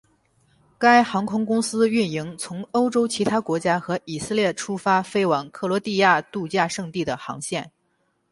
[0.79, 7.71] 该航空公司运营从欧洲其他国家和以色列出发飞往克罗地亚度假胜地的航线。